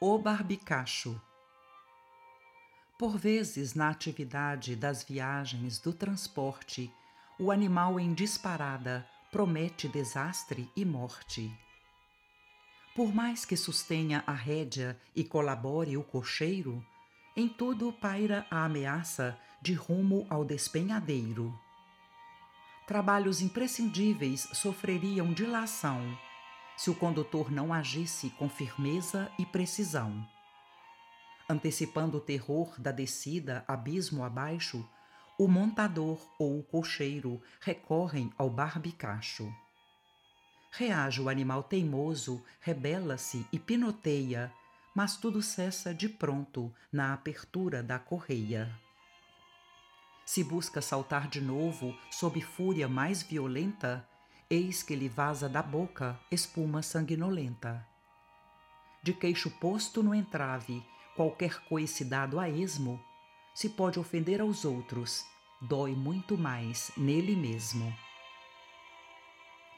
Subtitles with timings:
[0.00, 1.20] O barbicacho.
[2.98, 6.92] Por vezes, na atividade das viagens do transporte,
[7.38, 11.48] o animal em disparada promete desastre e morte.
[12.94, 16.84] Por mais que sustenha a rédea e colabore o cocheiro,
[17.36, 21.56] em tudo paira a ameaça de rumo ao despenhadeiro.
[22.84, 26.18] Trabalhos imprescindíveis sofreriam dilação
[26.76, 30.26] se o condutor não agisse com firmeza e precisão.
[31.48, 34.88] Antecipando o terror da descida abismo abaixo,
[35.38, 39.52] o montador ou o cocheiro recorrem ao barbicacho.
[40.70, 44.52] Reage o animal teimoso, rebela-se e pinoteia,
[44.94, 48.72] mas tudo cessa de pronto na apertura da correia.
[50.24, 54.08] Se busca saltar de novo sob fúria mais violenta,
[54.50, 57.86] eis que lhe vaza da boca espuma sanguinolenta.
[59.02, 60.82] De queixo posto no entrave,
[61.16, 63.02] qualquer coice dado a esmo,
[63.54, 65.24] se pode ofender aos outros,
[65.60, 67.94] dói muito mais nele mesmo.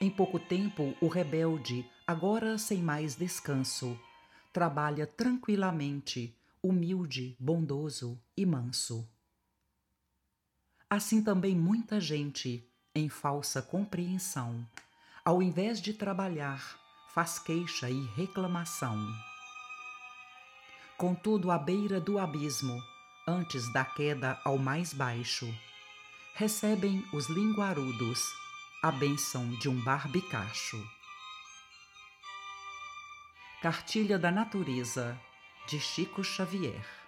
[0.01, 3.99] Em pouco tempo, o rebelde, agora sem mais descanso,
[4.53, 9.09] trabalha tranquilamente, humilde, bondoso e manso.
[10.89, 14.67] Assim também muita gente, em falsa compreensão,
[15.23, 16.79] ao invés de trabalhar,
[17.13, 18.97] faz queixa e reclamação.
[20.97, 22.83] Contudo, à beira do abismo,
[23.29, 25.47] antes da queda ao mais baixo,
[26.35, 28.19] recebem os linguarudos
[28.83, 30.83] a bênção de um barbicacho.
[33.61, 35.21] Cartilha da Natureza,
[35.69, 37.06] de Chico Xavier